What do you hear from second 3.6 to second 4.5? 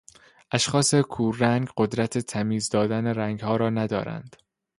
ندارند.